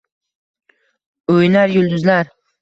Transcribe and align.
O’ynar 1.35 1.75
yulduzlar. 1.77 2.27